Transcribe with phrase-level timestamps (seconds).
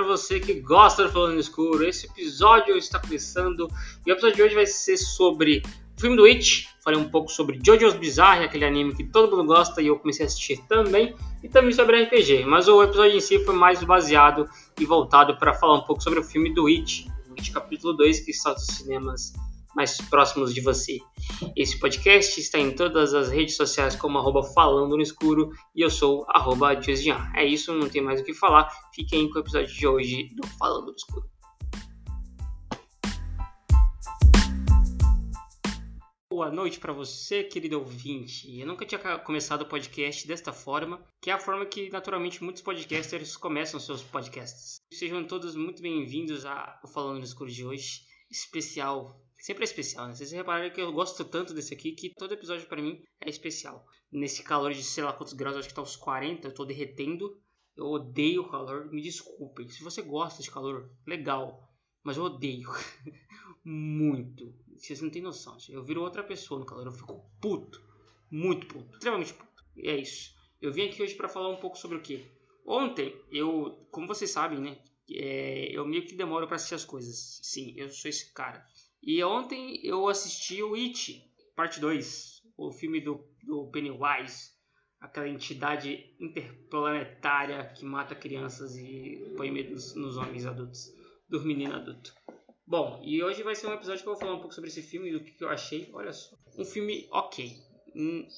[0.00, 1.84] para você que gosta do Falando no Escuro.
[1.84, 3.68] Esse episódio está começando
[4.06, 5.62] e o episódio de hoje vai ser sobre
[5.98, 6.70] o filme do It.
[6.82, 10.24] Falei um pouco sobre JoJo's Bizarre, aquele anime que todo mundo gosta e eu comecei
[10.24, 12.46] a assistir também, e também sobre RPG.
[12.46, 14.48] Mas o episódio em si foi mais baseado
[14.80, 18.30] e voltado para falar um pouco sobre o filme do It, It capítulo 2, que
[18.30, 19.34] está nos cinemas
[19.74, 20.98] mais próximos de você.
[21.56, 25.90] Esse podcast está em todas as redes sociais como arroba falando no escuro e eu
[25.90, 26.72] sou arroba
[27.34, 28.68] É isso, não tem mais o que falar.
[28.94, 31.30] Fiquem com o episódio de hoje do Falando no Escuro.
[36.32, 38.58] Boa noite para você, querido ouvinte.
[38.58, 42.62] Eu nunca tinha começado o podcast desta forma, que é a forma que naturalmente muitos
[42.62, 44.80] podcasters começam seus podcasts.
[44.90, 50.14] Sejam todos muito bem-vindos ao Falando no Escuro de hoje, especial Sempre é especial, né?
[50.14, 53.86] Vocês repararam que eu gosto tanto desse aqui que todo episódio para mim é especial.
[54.12, 57.40] Nesse calor de sei lá quantos graus, acho que tá uns 40, eu tô derretendo.
[57.76, 59.68] Eu odeio o calor, me desculpem.
[59.68, 61.66] Se você gosta de calor, legal.
[62.02, 62.68] Mas eu odeio.
[63.64, 64.54] muito.
[64.76, 65.56] Vocês não têm noção.
[65.68, 67.82] Eu viro outra pessoa no calor, eu fico puto.
[68.30, 68.92] Muito puto.
[68.94, 69.64] Extremamente puto.
[69.76, 70.34] E é isso.
[70.60, 72.26] Eu vim aqui hoje para falar um pouco sobre o que?
[72.66, 74.78] Ontem, eu, como vocês sabem, né?
[75.10, 77.40] É, eu meio que demoro para assistir as coisas.
[77.42, 78.64] Sim, eu sou esse cara.
[79.02, 81.24] E ontem eu assisti o It,
[81.56, 84.50] parte 2, o filme do, do Pennywise,
[85.00, 90.92] aquela entidade interplanetária que mata crianças e põe medo nos, nos homens adultos,
[91.28, 92.14] dos meninos adultos.
[92.66, 94.82] Bom, e hoje vai ser um episódio que eu vou falar um pouco sobre esse
[94.82, 95.90] filme e do que, eu achei.
[95.92, 97.56] Olha só, um filme ok.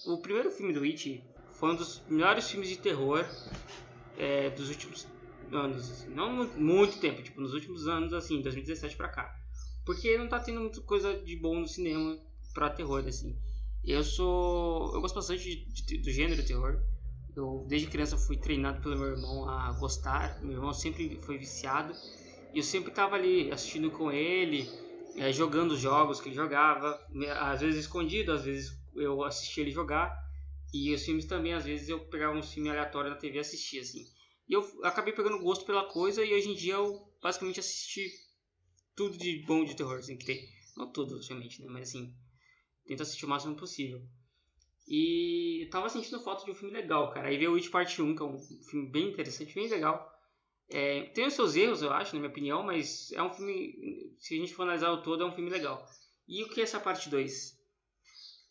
[0.07, 1.23] O primeiro filme do It
[1.59, 3.27] foi um dos melhores filmes de terror
[4.17, 5.07] é, dos últimos
[5.53, 9.42] anos, não muito tempo, tipo nos últimos anos, assim, 2017 pra cá.
[9.85, 12.19] Porque não tá tendo muita coisa de bom no cinema
[12.55, 13.37] pra terror, assim.
[13.85, 14.95] Eu sou.
[14.95, 16.81] Eu gosto bastante de, de, do gênero terror.
[17.35, 20.41] Eu, desde criança, fui treinado pelo meu irmão a gostar.
[20.43, 21.95] Meu irmão sempre foi viciado.
[22.53, 24.69] E eu sempre tava ali assistindo com ele,
[25.17, 27.01] é, jogando os jogos que ele jogava.
[27.41, 30.13] Às vezes escondido, às vezes eu assistia ele jogar.
[30.73, 33.83] E os filmes também, às vezes eu pegava um filme aleatório na TV e assistia,
[33.83, 34.07] assim.
[34.49, 38.11] E eu acabei pegando gosto pela coisa e hoje em dia eu basicamente assisti
[38.95, 40.49] tudo de bom de terror assim, que tem.
[40.77, 41.69] Não tudo, obviamente, né?
[41.69, 42.15] Mas assim,
[42.87, 44.03] tento assistir o máximo possível.
[44.87, 47.29] E eu tava sentindo falta de um filme legal, cara.
[47.29, 48.39] Aí veio o It Parte 1, que é um
[48.69, 50.11] filme bem interessante, bem legal.
[50.69, 54.35] É, tem os seus erros, eu acho, na minha opinião, mas é um filme, se
[54.35, 55.87] a gente for analisar o todo, é um filme legal.
[56.27, 57.59] E o que é essa parte 2?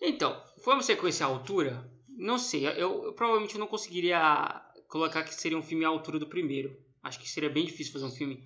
[0.01, 1.91] Então, foi uma sequência à altura?
[2.09, 6.27] Não sei, eu, eu provavelmente não conseguiria colocar que seria um filme à altura do
[6.27, 6.77] primeiro.
[7.01, 8.43] Acho que seria bem difícil fazer um filme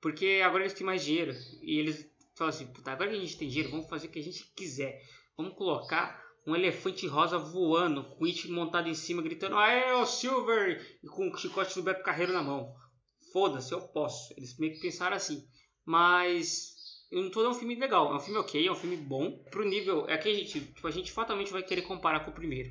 [0.00, 1.32] porque agora eles têm mais dinheiro.
[1.62, 4.18] E eles falam assim, puta, agora que a gente tem dinheiro, vamos fazer o que
[4.18, 5.00] a gente quiser.
[5.36, 10.06] Vamos colocar um elefante rosa voando, com o It montado em cima, gritando, é o
[10.06, 10.98] Silver!
[11.02, 12.72] E com o chicote do Beto Carreiro na mão.
[13.32, 14.32] Foda-se, eu posso.
[14.36, 15.44] Eles meio que pensaram assim.
[15.84, 16.76] Mas
[17.10, 18.12] eu não tô dando um filme legal.
[18.12, 19.42] É um filme ok, é um filme bom.
[19.50, 20.08] Pro nível.
[20.08, 22.70] É que a gente, tipo, a gente fatalmente vai querer comparar com o primeiro.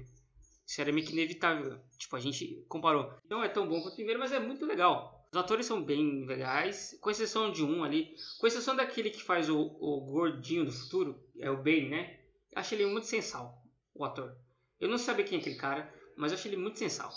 [0.66, 1.80] Isso era meio que inevitável.
[1.98, 3.14] Tipo, a gente comparou.
[3.30, 5.15] Não é tão bom quanto o primeiro, mas é muito legal.
[5.36, 8.16] Os atores são bem legais, com exceção de um ali.
[8.40, 12.22] Com exceção daquele que faz o, o gordinho do futuro, é o Bane, né?
[12.56, 13.62] Achei ele muito sensal,
[13.94, 14.34] o ator.
[14.80, 17.12] Eu não sabia quem é aquele cara, mas achei ele muito sensal.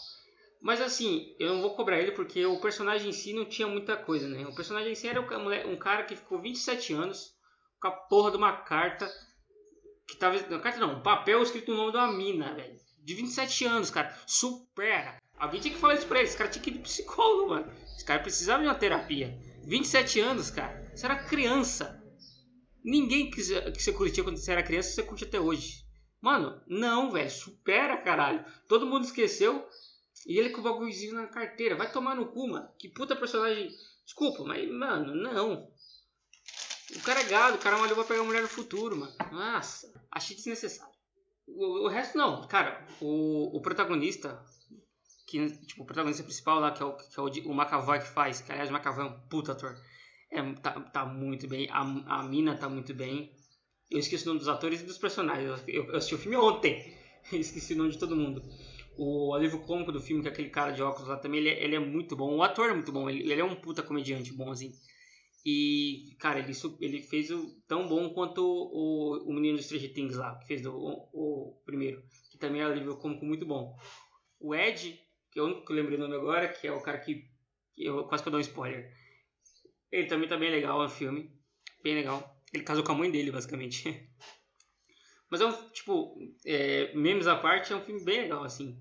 [0.61, 3.97] Mas assim, eu não vou cobrar ele porque o personagem em si não tinha muita
[3.97, 4.45] coisa, né?
[4.49, 7.37] O personagem em si era um cara que ficou 27 anos
[7.81, 9.09] com a porra de uma carta
[10.09, 10.37] que tava.
[10.49, 12.81] Não, carta não, um papel escrito o nome de uma mina, velho.
[12.99, 14.13] De 27 anos, cara.
[14.27, 15.18] Supera.
[15.39, 16.29] Alguém tinha que falar isso pra ele.
[16.29, 17.73] Esse cara tinha que ir pro psicólogo, mano.
[17.95, 19.39] Esse cara precisava de uma terapia.
[19.65, 20.91] 27 anos, cara.
[20.95, 22.03] Você era criança.
[22.85, 25.85] Ninguém que, você curtia quando você era criança, você curte até hoje.
[26.21, 27.31] Mano, não, velho.
[27.31, 28.45] Supera, caralho.
[28.69, 29.67] Todo mundo esqueceu.
[30.27, 31.77] E ele com o bagulhozinho na carteira.
[31.77, 32.69] Vai tomar no cu, mano.
[32.79, 33.71] Que puta personagem.
[34.05, 35.71] Desculpa, mas, mano, não.
[36.97, 39.13] O cara é gado, o cara malhou pra pegar mulher no futuro, mano.
[39.31, 40.95] Nossa, achei desnecessário.
[41.47, 42.87] O, o resto não, cara.
[43.01, 44.43] O, o protagonista,
[45.29, 48.41] que, tipo, o protagonista principal lá, que é o, que é o, McAvoy que faz,
[48.41, 49.77] que aliás o McAvoy é um puta ator,
[50.33, 53.31] é, tá, tá muito bem, a, a mina tá muito bem.
[53.91, 56.95] Eu esqueci o nome dos atores e dos personagens, eu, eu assisti o filme ontem,
[57.31, 58.43] esqueci o nome de todo mundo.
[58.97, 61.63] O alívio cômico do filme, que é aquele cara de óculos lá também, ele, é,
[61.63, 62.35] ele é muito bom.
[62.35, 64.73] O ator é muito bom, ele, ele é um puta comediante bom, assim.
[65.45, 70.17] E, cara, ele, ele fez o tão bom quanto o, o, menino do Stranger Things
[70.17, 73.77] lá, que fez o, o, o primeiro, que também é um alívio cômico muito bom.
[74.41, 74.99] O Ed,
[75.31, 77.25] que é único que eu lembrei o nome agora, que é o cara que,
[77.75, 78.93] que eu quase que eu dou um spoiler.
[79.91, 81.33] Ele também tá bem legal no filme,
[81.83, 82.37] bem legal.
[82.53, 84.11] Ele casou com a mãe dele, basicamente.
[85.31, 88.81] Mas é um, tipo, é, memes à parte, é um filme bem legal, assim.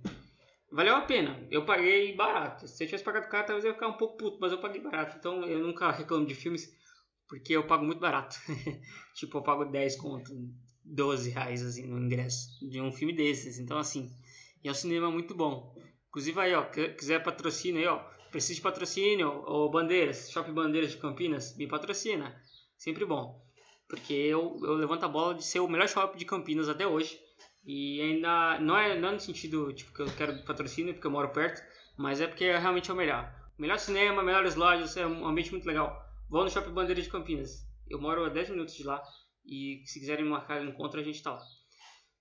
[0.72, 1.46] valeu a pena.
[1.52, 2.68] Eu paguei barato.
[2.68, 4.82] Se eu tivesse pagado caro, talvez eu ia ficar um pouco puto, mas eu paguei
[4.82, 5.18] barato.
[5.18, 6.74] Então eu nunca reclamo de filmes
[7.28, 8.38] porque eu pago muito barato.
[9.16, 10.32] tipo, eu pago 10 conto,
[10.84, 13.60] 12 reais assim, no ingresso de um filme desses.
[13.60, 14.10] Então, assim,
[14.64, 15.76] é um cinema muito bom.
[16.10, 18.00] Inclusive aí, ó, quiser patrocínio aí, ó,
[18.32, 22.42] precisa de patrocínio, ou Bandeiras, Shopping Bandeiras de Campinas, me patrocina.
[22.78, 23.44] Sempre bom.
[23.88, 27.20] Porque eu, eu levanto a bola de ser o melhor shopping de Campinas até hoje.
[27.66, 31.12] E ainda não é, não é no sentido tipo, que eu quero patrocínio porque eu
[31.12, 31.62] moro perto,
[31.98, 33.34] mas é porque é realmente é o melhor.
[33.58, 36.00] Melhor cinema, melhores lojas, é um ambiente muito legal.
[36.30, 37.66] Vou no Shopping Bandeira de Campinas.
[37.90, 39.02] Eu moro a 10 minutos de lá
[39.46, 41.42] e se quiserem marcar um encontro, a gente tá lá.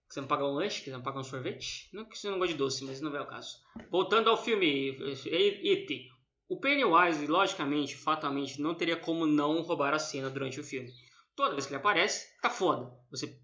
[0.09, 2.53] Quiser me pagar um lanche, quiser me pagar um sorvete, não que você não gosta
[2.53, 3.57] de doce, mas não é o caso.
[3.91, 6.09] Voltando ao filme It,
[6.49, 10.93] o Pennywise, logicamente, fatalmente, não teria como não roubar a cena durante o filme.
[11.35, 12.91] Toda vez que ele aparece, tá foda.
[13.11, 13.37] Você,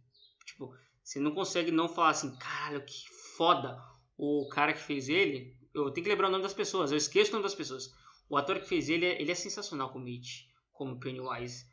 [0.47, 0.73] tipo,
[1.03, 3.77] você não consegue não falar assim, caralho, que foda
[4.17, 5.57] o cara que fez ele.
[5.75, 7.91] Eu tenho que lembrar o nome das pessoas, eu esqueço o nome das pessoas.
[8.29, 11.67] O ator que fez ele, ele é sensacional como It, como Pennywise.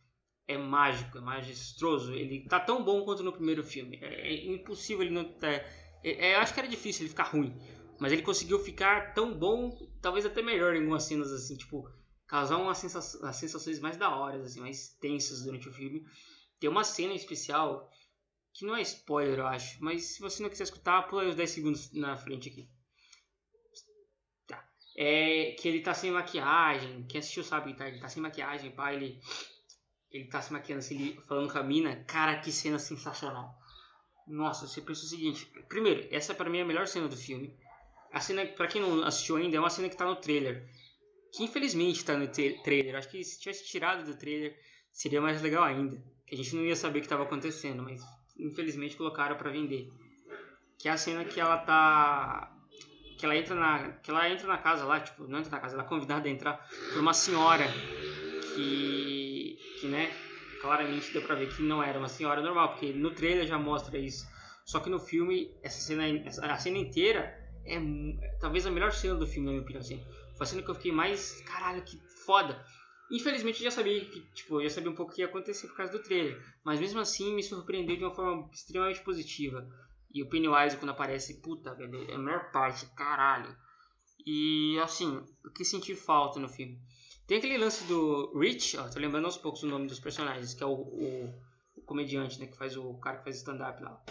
[0.50, 2.12] É mágico, é magistroso.
[2.12, 4.00] Ele tá tão bom quanto no primeiro filme.
[4.02, 5.32] É, é impossível ele não.
[5.44, 7.56] É, é, acho que era difícil ele ficar ruim.
[8.00, 11.88] Mas ele conseguiu ficar tão bom, talvez até melhor em algumas cenas assim, tipo,
[12.26, 16.04] causar umas sensações, sensações mais da hora, assim, mais tensas durante o filme.
[16.60, 17.88] Tem uma cena especial
[18.52, 21.50] que não é spoiler, eu acho, mas se você não quiser escutar, pula os 10
[21.50, 22.68] segundos na frente aqui.
[24.48, 24.68] Tá.
[24.98, 27.88] É que ele tá sem maquiagem, quem assistiu sabe, tá?
[27.88, 29.22] Ele tá sem maquiagem, pá, ele
[30.12, 33.56] ele tá se maquiando assim, ele falando com a mina, cara, que cena sensacional.
[34.28, 37.56] Nossa, você pensa o seguinte, primeiro, essa para mim é a melhor cena do filme.
[38.12, 40.68] A cena, para quem não assistiu ainda, é uma cena que tá no trailer.
[41.32, 42.96] Que infelizmente tá no trailer.
[42.96, 44.58] Acho que se tivesse tirado do trailer,
[44.92, 46.02] seria mais legal ainda.
[46.32, 48.02] A gente não ia saber o que estava acontecendo, mas
[48.38, 49.90] infelizmente colocaram para vender.
[50.78, 52.56] Que é a cena que ela tá
[53.18, 55.76] que ela entra na que ela entra na casa lá, tipo, não entra na casa,
[55.76, 56.54] ela é convidada a entrar
[56.94, 57.66] por uma senhora
[58.56, 58.99] que
[59.80, 60.12] que, né,
[60.62, 63.98] claramente deu para ver que não era uma senhora normal, porque no trailer já mostra
[63.98, 64.26] isso.
[64.66, 66.04] Só que no filme essa cena
[66.42, 67.34] a cena inteira
[67.66, 67.80] é
[68.40, 70.04] talvez a melhor cena do filme, na minha opinião, assim.
[70.38, 72.64] Foi a cena que eu fiquei mais, caralho, que foda.
[73.12, 75.78] Infelizmente eu já sabia que, tipo, eu sabia um pouco o que ia acontecer por
[75.78, 79.68] causa do trailer, mas mesmo assim me surpreendeu de uma forma extremamente positiva.
[80.14, 83.56] E o Pennywise quando aparece, puta, velho, é a melhor parte, caralho.
[84.26, 86.80] E assim, o que senti falta no filme?
[87.30, 90.64] Tem aquele lance do Rich, ó, tô lembrando aos poucos o nome dos personagens, que
[90.64, 91.34] é o, o,
[91.76, 94.04] o comediante, né, que faz o cara que faz stand-up lá.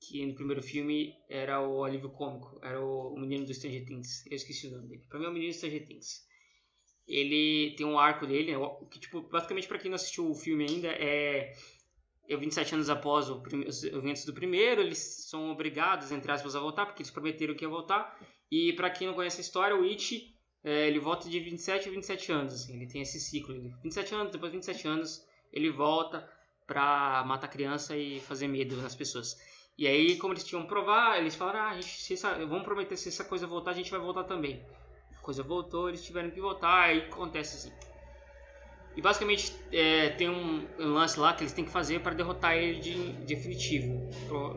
[0.00, 4.24] Que no primeiro filme era o alívio cômico, era o, o menino do Stranger Things.
[4.26, 5.04] Eu esqueci o nome dele.
[5.08, 6.24] Pra mim é o menino do Stranger Things
[7.08, 8.58] ele tem um arco dele, né,
[8.90, 11.52] que tipo, basicamente para quem não assistiu o filme ainda, é
[12.28, 16.60] eu 27 anos após o os eventos do primeiro, eles são obrigados, entre aspas, a
[16.60, 18.18] voltar, porque eles prometeram que ia voltar.
[18.50, 20.35] E para quem não conhece a história, o It,
[20.66, 23.54] é, ele volta de 27 a 27 anos, assim, ele tem esse ciclo.
[23.54, 26.28] Ele, 27 anos, depois de 27 anos, ele volta
[26.66, 29.34] pra matar criança e fazer medo nas pessoas.
[29.78, 32.96] E aí, como eles tinham provar, eles falaram, ah, a gente, se essa, vamos prometer
[32.96, 34.62] se essa coisa voltar, a gente vai voltar também
[35.26, 37.76] coisa voltou, eles tiveram que voltar, aí acontece assim.
[38.96, 42.78] E basicamente é, tem um, lance lá que eles têm que fazer para derrotar ele
[42.78, 44.08] de, de definitivo.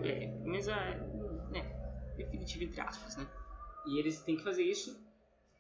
[0.06, 1.00] É, mas é,
[1.50, 1.66] né,
[2.16, 3.28] definitivo entre aspas, né?
[3.88, 4.96] E eles têm que fazer isso.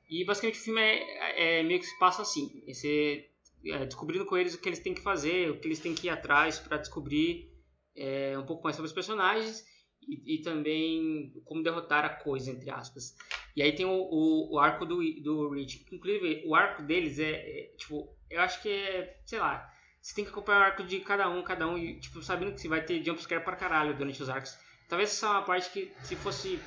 [0.09, 3.25] E basicamente o filme é, é meio que se passa assim: esse,
[3.65, 6.07] é, descobrindo com eles o que eles têm que fazer, o que eles têm que
[6.07, 7.51] ir atrás para descobrir
[7.95, 9.63] é, um pouco mais sobre os personagens
[10.01, 13.15] e, e, também como derrotar a coisa, entre aspas.
[13.55, 15.85] E aí tem o, o, o arco do, do Rich.
[15.91, 19.69] Inclusive, o arco deles é, é, tipo, eu acho que é, sei lá,
[20.01, 22.61] você tem que acompanhar o arco de cada um, cada um, e, tipo, sabendo que
[22.61, 24.57] você vai ter jumpscare pra caralho durante os arcos.
[24.87, 26.59] Talvez essa é uma parte que, se fosse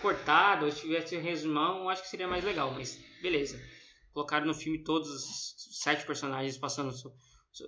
[0.00, 3.60] cortada ou tivesse resumão, acho que seria mais legal, mas beleza.
[4.12, 6.92] Colocaram no filme todos os sete personagens passando,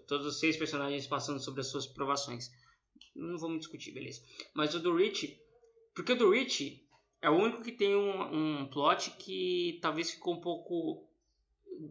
[0.07, 2.51] todos os seis personagens passando sobre as suas provações.
[3.15, 4.21] Não vamos discutir, beleza.
[4.55, 5.39] Mas o do Rich,
[5.95, 6.85] porque o do Rich
[7.21, 11.09] é o único que tem um, um plot que talvez ficou um pouco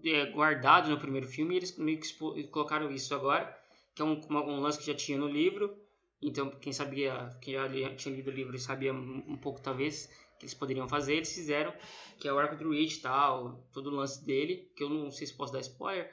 [0.03, 3.57] é, guardado no primeiro filme e eles meio que colocaram isso agora,
[3.95, 5.75] que é um, um lance que já tinha no livro.
[6.21, 10.10] Então, quem sabia, quem já tinha lido o livro sabia um, pouco talvez
[10.41, 11.71] que eles poderiam fazer, eles fizeram,
[12.19, 15.27] que é o arco druid e tal, todo o lance dele, que eu não sei
[15.27, 16.12] se posso dar spoiler.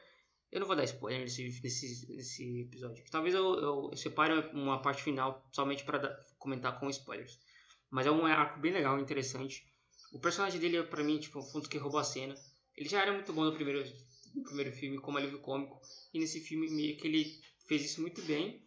[0.52, 3.02] Eu não vou dar spoiler nesse, nesse, nesse episódio.
[3.10, 7.38] Talvez eu, eu, eu separe uma parte final somente para comentar com spoilers.
[7.90, 9.64] Mas é um arco bem legal, interessante.
[10.12, 12.34] O personagem dele, para mim, tipo, foi um que roubou a cena.
[12.76, 13.82] Ele já era muito bom no primeiro,
[14.34, 15.80] no primeiro filme, como alívio cômico.
[16.12, 18.62] E nesse filme, meio que ele fez isso muito bem.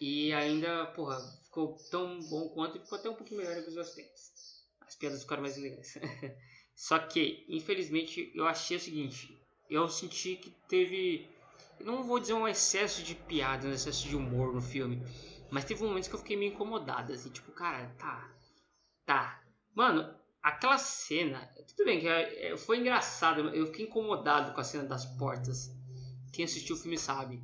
[0.00, 3.76] E ainda, porra, ficou tão bom quanto e ficou até um pouquinho melhor que os
[3.76, 4.24] outros.
[4.86, 5.98] As piadas ficaram mais legais.
[6.74, 9.38] Só que, infelizmente, eu achei o seguinte:
[9.70, 11.28] eu senti que teve.
[11.80, 15.02] Não vou dizer um excesso de piada, um excesso de humor no filme.
[15.50, 18.32] Mas teve momentos que eu fiquei meio incomodado, assim, tipo, cara, tá.
[19.04, 19.42] Tá.
[19.74, 21.46] Mano, aquela cena.
[21.68, 25.70] Tudo bem, que é, é, foi engraçado, eu fiquei incomodado com a cena das portas.
[26.32, 27.42] Quem assistiu o filme sabe.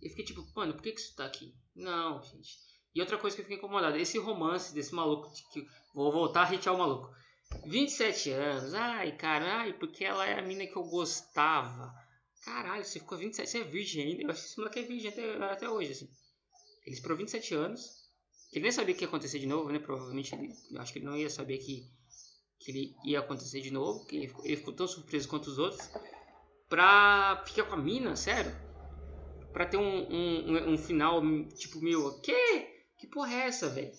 [0.00, 1.54] Eu fiquei tipo, mano, por que, que isso tá aqui?
[1.74, 2.56] Não, gente.
[2.94, 6.44] E outra coisa que eu fiquei incomodado, esse romance desse maluco, que vou voltar a
[6.44, 7.10] hatear o maluco.
[7.66, 11.92] 27 anos, ai, caralho, porque ela é a mina que eu gostava.
[12.44, 14.22] Caralho, você ficou 27, você é virgem ainda.
[14.22, 16.08] Eu acho que esse moleque é virgem até, até hoje, assim.
[16.86, 18.00] Ele esperou 27 anos.
[18.52, 19.78] Ele nem sabia que ia acontecer de novo, né?
[19.78, 21.86] Provavelmente, ele, eu acho que ele não ia saber que,
[22.58, 24.06] que ele ia acontecer de novo.
[24.06, 25.90] Que ele, ficou, ele ficou tão surpreso quanto os outros.
[26.68, 28.52] Pra ficar com a mina, sério.
[29.52, 32.60] Pra ter um, um, um final, tipo, meu, que?
[32.98, 33.92] Que porra é essa, velho?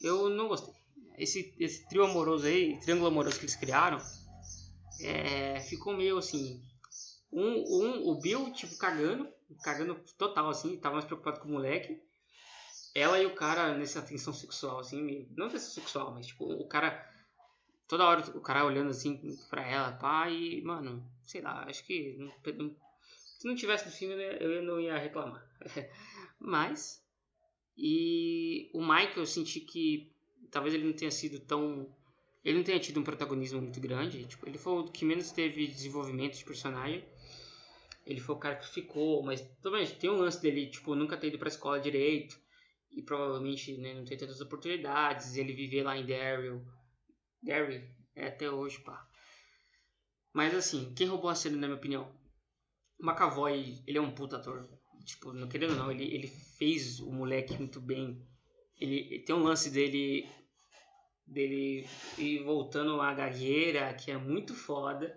[0.00, 0.79] Eu não gostei
[1.20, 4.00] esse, esse trio amoroso aí, triângulo amoroso que eles criaram,
[5.02, 6.62] é, ficou meio assim.
[7.30, 9.28] Um, um, o Bill, tipo, cagando,
[9.62, 12.02] cagando total, assim, tava mais preocupado com o moleque.
[12.94, 17.08] Ela e o cara nessa tensão sexual, assim, não tensão sexual, mas tipo, o cara.
[17.86, 22.16] Toda hora o cara olhando assim pra ela, pá, e, mano, sei lá, acho que.
[22.18, 22.76] Não,
[23.38, 25.44] se não tivesse no filme, eu não ia reclamar.
[26.40, 27.04] mas.
[27.76, 30.12] E o Michael, eu senti que
[30.50, 31.88] talvez ele não tenha sido tão.
[32.44, 34.24] Ele não tenha tido um protagonismo muito grande.
[34.26, 37.04] Tipo, ele foi o que menos teve desenvolvimento de personagem.
[38.06, 41.28] Ele foi o cara que ficou, mas também tem um lance dele, tipo, nunca ter
[41.28, 42.38] ido pra escola direito.
[42.90, 45.36] E provavelmente né, não ter tantas oportunidades.
[45.36, 46.64] Ele viver lá em Daryl.
[47.42, 47.82] Daryl,
[48.16, 49.06] é até hoje, pá.
[50.32, 52.10] Mas assim, quem roubou a cena, na minha opinião?
[53.00, 54.68] McAvoy, ele é um puta ator.
[55.04, 58.26] Tipo, não querendo não, ele, ele fez o moleque muito bem.
[58.78, 60.26] Ele tem um lance dele
[61.30, 61.86] dele
[62.18, 65.16] ir voltando à gagueira, que é muito foda,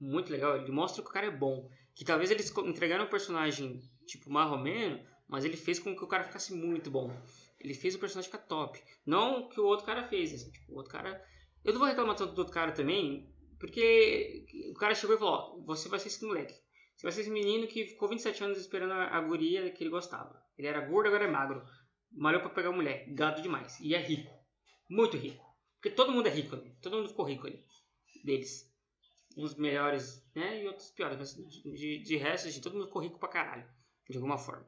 [0.00, 0.56] muito legal.
[0.56, 1.68] Ele mostra que o cara é bom.
[1.94, 6.24] Que talvez eles entregaram um personagem tipo marromeno, mas ele fez com que o cara
[6.24, 7.10] ficasse muito bom.
[7.58, 8.80] Ele fez o personagem ficar top.
[9.04, 11.22] Não que o outro cara fez, assim, tipo, o outro cara.
[11.64, 15.34] Eu não vou reclamar tanto do outro cara também, porque o cara chegou e falou:
[15.34, 16.54] Ó, você vai ser esse moleque.
[16.96, 19.90] Você vai ser esse menino que ficou 27 anos esperando a, a guria que ele
[19.90, 20.40] gostava.
[20.56, 21.64] Ele era gordo, agora é magro.
[22.12, 23.06] Malhou pra pegar mulher.
[23.12, 23.78] Gado demais.
[23.80, 24.32] E é rico.
[24.88, 25.47] Muito rico.
[25.80, 26.74] Porque todo mundo é rico ali.
[26.82, 27.64] Todo mundo ficou rico ali.
[28.24, 28.68] Deles.
[29.36, 30.62] Uns melhores, né?
[30.62, 31.16] E outros piores.
[31.18, 33.66] Mas de, de resto, assim, todo mundo ficou rico pra caralho.
[34.08, 34.66] De alguma forma.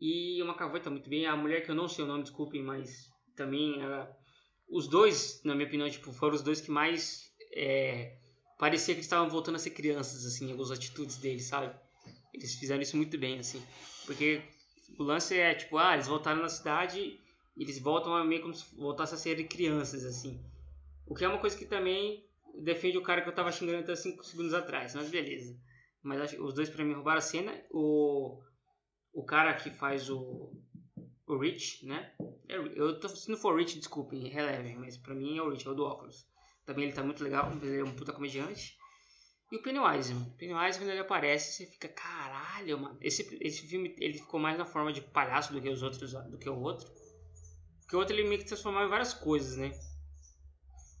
[0.00, 1.26] E McAvoy tá muito bem.
[1.26, 4.16] A mulher que eu não sei o nome, desculpem, mas também ela...
[4.68, 7.30] Os dois, na minha opinião, tipo, foram os dois que mais...
[7.54, 8.16] É...
[8.58, 11.74] Parecia que estavam voltando a ser crianças, assim, algumas atitudes deles, sabe?
[12.32, 13.62] Eles fizeram isso muito bem, assim.
[14.06, 14.40] Porque
[14.98, 17.20] o lance é, tipo, ah, eles voltaram na cidade
[17.62, 20.40] eles voltam a meio como se voltassem a ser crianças, assim.
[21.06, 22.24] O que é uma coisa que também
[22.60, 25.58] defende o cara que eu tava xingando até 5 segundos atrás, mas beleza.
[26.02, 27.52] Mas acho, os dois pra mim roubaram a cena.
[27.70, 28.42] O,
[29.12, 30.52] o cara que faz o,
[31.26, 32.12] o Rich, né?
[32.48, 35.66] É, eu tô, se não for Rich, desculpem, relevem, mas pra mim é o Rich,
[35.66, 36.26] é o do óculos.
[36.64, 38.76] Também ele tá muito legal, ele é um puta comediante.
[39.50, 40.34] E o Pennywise, mano.
[40.38, 42.96] Pennywise, quando ele aparece, você fica, caralho, mano.
[43.00, 46.38] Esse, esse filme, ele ficou mais na forma de palhaço do que os outros, do
[46.38, 46.90] que o outro.
[47.92, 49.70] Porque o outro ele meio que transformava em várias coisas, né?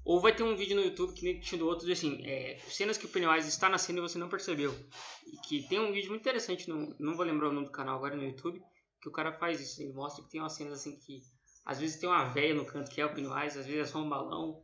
[0.04, 2.98] Ou vai ter um vídeo no YouTube que nem tinha do outro, assim, é, cenas
[2.98, 4.78] que o Pennywise está na cena e você não percebeu.
[5.26, 7.96] E que tem um vídeo muito interessante, no, não vou lembrar o nome do canal
[7.96, 8.62] agora no YouTube,
[9.00, 9.80] que o cara faz isso.
[9.80, 11.22] Ele mostra que tem umas cenas assim que
[11.64, 13.98] às vezes tem uma veia no canto que é o Pennywise, às vezes é só
[13.98, 14.62] um balão,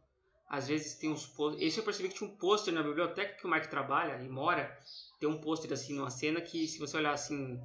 [0.50, 1.62] às vezes tem uns posters.
[1.62, 4.78] Esse eu percebi que tinha um pôster na biblioteca que o Mike trabalha e mora.
[5.18, 7.58] Tem um pôster assim numa cena que se você olhar assim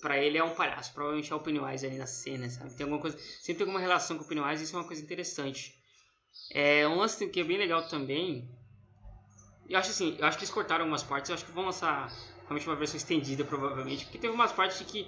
[0.00, 2.74] para ele é um palhaço, provavelmente é o Pennywise ali na cena, sabe?
[2.74, 5.74] Tem alguma coisa, sempre tem alguma relação com o Pennywise, isso é uma coisa interessante.
[6.52, 8.48] É um lance que é bem legal também.
[9.68, 12.10] Eu acho assim, eu acho que eles cortaram algumas partes, eu acho que vão lançar
[12.42, 15.06] realmente uma versão estendida provavelmente, porque teve umas partes que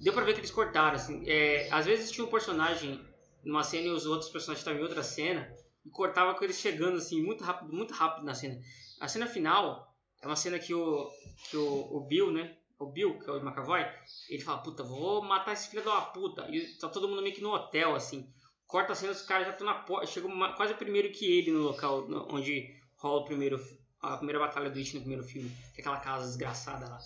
[0.00, 1.22] deu para ver que eles cortaram assim.
[1.26, 3.04] É, às vezes tinha um personagem
[3.44, 5.50] numa cena e os outros personagens estavam em outra cena
[5.84, 8.58] e cortava com eles chegando assim muito rápido, muito rápido na cena.
[9.00, 11.10] A cena final é uma cena que o
[11.50, 13.84] que o, o Bill, né, o Bill, que é o McAvoy,
[14.28, 16.48] ele fala, puta, vou matar esse filho de uma puta.
[16.48, 18.32] E tá todo mundo meio que no hotel, assim.
[18.66, 20.06] Corta a cena, os caras já estão na porta.
[20.06, 23.60] Chegou quase primeiro que ele no local onde rola o primeiro,
[24.00, 25.50] a primeira batalha do It no primeiro filme.
[25.74, 26.98] Que é aquela casa desgraçada lá.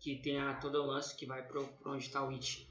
[0.00, 2.66] Que tem a, todo o lance que vai pro, pro onde tá o It.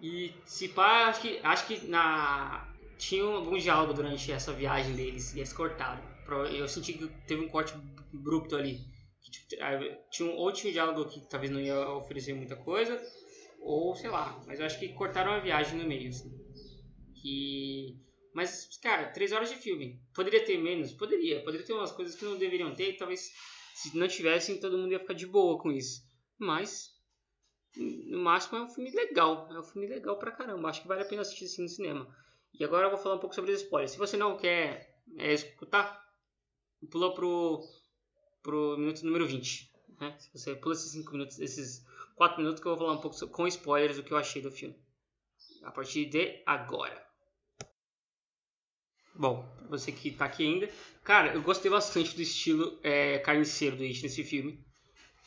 [0.00, 5.32] E se pá, acho que, acho que na, tinha algum diálogo durante essa viagem deles
[5.32, 6.02] e eles cortaram.
[6.50, 7.74] Eu senti que teve um corte
[8.12, 8.91] abrupto ali
[9.30, 9.48] tipo,
[10.10, 13.00] tinha um, ou tinha um diálogo que talvez não ia oferecer muita coisa,
[13.60, 16.30] ou sei lá, mas eu acho que cortaram a viagem no meio, assim.
[17.14, 17.96] Que
[18.34, 20.00] Mas, cara, três horas de filme.
[20.14, 20.92] Poderia ter menos?
[20.92, 21.42] Poderia.
[21.44, 23.30] Poderia ter umas coisas que não deveriam ter e talvez
[23.74, 26.02] se não tivessem todo mundo ia ficar de boa com isso.
[26.38, 26.90] Mas,
[27.76, 29.48] no máximo é um filme legal.
[29.52, 30.68] É um filme legal pra caramba.
[30.68, 32.16] Acho que vale a pena assistir assim no cinema.
[32.58, 33.92] E agora eu vou falar um pouco sobre os spoilers.
[33.92, 36.04] Se você não quer é, escutar,
[36.90, 37.62] pula pro,
[38.42, 39.70] pro minuto número 20.
[40.00, 40.16] Né?
[40.18, 43.28] Se você pula esses 5 minutos, esses 4 minutos que eu vou falar um pouco
[43.28, 44.76] com spoilers do que eu achei do filme.
[45.62, 47.06] A partir de agora.
[49.14, 50.68] Bom, você que tá aqui ainda.
[51.04, 54.64] Cara, eu gostei bastante do estilo é, carniceiro do It nesse filme.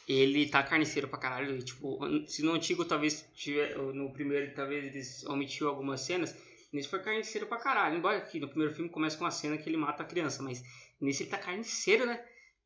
[0.07, 1.55] Ele tá carniceiro pra caralho.
[1.55, 6.35] E, tipo, se no antigo talvez tiver, no primeiro talvez eles omitiu algumas cenas,
[6.73, 7.97] nesse foi carniceiro pra caralho.
[7.97, 10.63] Embora aqui no primeiro filme comece com uma cena que ele mata a criança, mas
[10.99, 12.23] nesse ele tá carniceiro, né?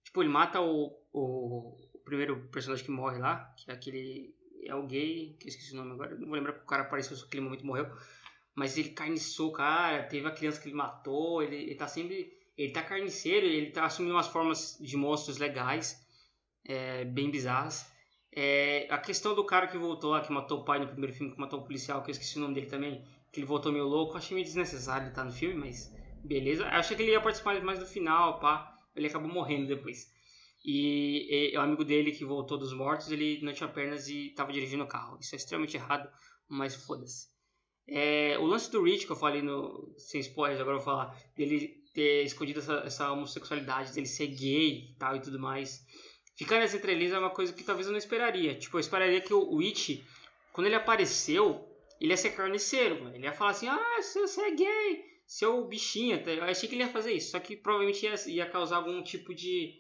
[0.10, 4.34] Tipo, ele mata o, o, o primeiro personagem que morre lá, que é aquele.
[4.66, 6.82] É o gay, que eu esqueci o nome agora, não vou lembrar porque o cara
[6.82, 7.96] apareceu, só que aquele momento morreu.
[8.56, 12.36] Mas ele carniçou cara, teve a criança que ele matou, ele, ele tá sempre.
[12.58, 16.04] Ele tá carniceiro, ele tá assumindo umas formas de monstros legais,
[16.66, 17.86] é, bem bizarras.
[18.32, 21.32] É, a questão do cara que voltou lá, que matou o pai no primeiro filme,
[21.32, 23.86] que matou o policial, que eu esqueci o nome dele também, que ele voltou meio
[23.86, 26.64] louco, achei meio desnecessário estar tá no filme, mas beleza.
[26.64, 28.79] Eu achei que ele ia participar mais do final, pá.
[29.00, 30.12] Ele acabou morrendo depois.
[30.64, 34.52] E, e, o amigo dele que voltou dos mortos, ele não tinha pernas e estava
[34.52, 35.18] dirigindo o carro.
[35.20, 36.10] Isso é extremamente errado,
[36.48, 37.28] mas foda-se.
[37.88, 41.18] É, o lance do Rich, que eu falei no, sem spoilers, agora eu vou falar,
[41.36, 45.84] dele ter escondido essa, essa homossexualidade, dele ser gay e tal e tudo mais.
[46.36, 48.56] Ficar nessa entrelinhas é uma coisa que talvez eu não esperaria.
[48.56, 50.02] Tipo, eu esperaria que o Witch,
[50.54, 51.68] quando ele apareceu,
[52.00, 53.10] ele ia ser carniceiro.
[53.14, 56.18] Ele ia falar assim, ah, você é gay, seu bichinho.
[56.28, 59.34] Eu achei que ele ia fazer isso, só que provavelmente ia, ia causar algum tipo
[59.34, 59.76] de,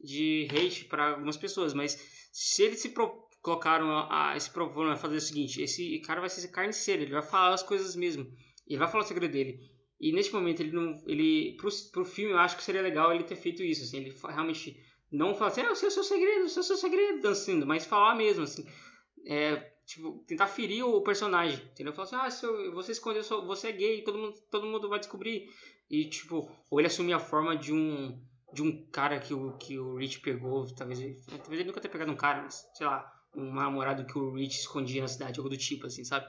[0.00, 1.72] de hate para algumas pessoas.
[1.72, 1.92] Mas
[2.32, 6.28] se ele se pro, colocaram a, a esse problema fazer o seguinte: esse cara vai
[6.28, 8.26] ser carniceiro, ele vai falar as coisas mesmo,
[8.66, 9.60] ele vai falar o segredo dele.
[10.00, 13.22] E nesse momento ele não, ele pro, pro filme eu acho que seria legal ele
[13.22, 14.76] ter feito isso, assim, ele realmente
[15.12, 18.44] não falar assim, ah, o seu segredo, eu o seu segredo, dançando, mas falar mesmo,
[18.44, 18.64] assim,
[19.26, 21.92] é, tipo, tentar ferir o personagem, entendeu?
[21.92, 25.50] Falar assim, ah, você escondeu, você é gay, todo mundo, todo mundo vai descobrir.
[25.90, 28.16] E, tipo, ou ele assumir a forma de um
[28.52, 32.10] de um cara que o, que o Rich pegou, talvez, talvez ele nunca tenha pegado
[32.10, 35.56] um cara, mas, sei lá, um namorado que o Rich escondia na cidade, algo do
[35.56, 36.26] tipo, assim, sabe?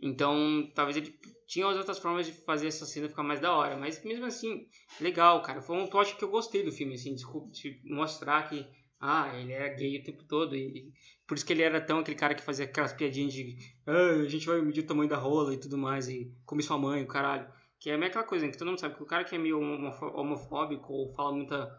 [0.00, 4.04] Então, talvez ele tinha outras formas de fazer essa cena ficar mais da hora, mas
[4.04, 4.68] mesmo assim,
[5.00, 5.62] legal, cara.
[5.62, 8.66] Foi um plot que eu gostei do filme, assim, de, de mostrar que,
[9.00, 10.92] ah, ele era gay o tempo todo e
[11.26, 13.56] por isso que ele era tão aquele cara que fazia aquelas piadinhas de,
[13.86, 16.78] ah, a gente vai medir o tamanho da rola e tudo mais e come sua
[16.78, 17.48] mãe, o caralho.
[17.80, 19.38] Que é meio aquela coisa, né, que todo mundo sabe que o cara que é
[19.38, 21.70] meio homofóbico ou fala muita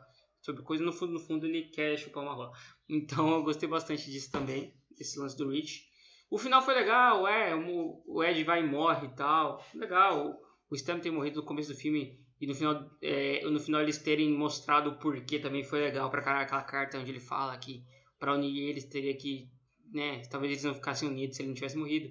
[0.42, 2.52] sobre coisa, no fundo, no fundo ele quer chupar uma rola.
[2.88, 5.90] Então eu gostei bastante disso também, desse lance do Rich.
[6.30, 10.40] O final foi legal, é, o Ed vai e morre e tal, legal.
[10.70, 13.98] O Stan tem morrido no começo do filme e no final, é, no final eles
[13.98, 17.84] terem mostrado o porquê também foi legal caralho, aquela carta onde ele fala que
[18.20, 19.50] para unir eles teria que,
[19.92, 22.10] né, talvez eles não ficassem unidos se ele não tivesse morrido.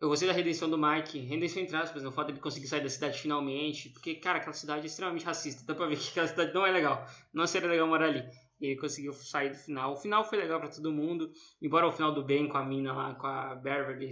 [0.00, 2.82] Eu gostei da redenção do Mike, redenção entre aspas, no fato de ele conseguir sair
[2.82, 6.28] da cidade finalmente, porque, cara, aquela cidade é extremamente racista, dá pra ver que aquela
[6.28, 8.22] cidade não é legal, não seria legal morar ali.
[8.60, 9.94] E ele conseguiu sair do final.
[9.94, 12.92] O final foi legal para todo mundo, embora o final do bem com a mina
[12.92, 14.10] lá, com a Beverly,